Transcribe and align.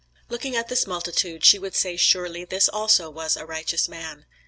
Looking 0.29 0.55
at 0.55 0.67
this 0.67 0.87
multitude 0.87 1.45
she 1.45 1.59
would 1.59 1.75
say 1.75 1.95
surely 1.95 2.43
this 2.43 2.67
also 2.67 3.07
was 3.11 3.37
a 3.37 3.45
righteous 3.45 3.87
man. 3.87 4.25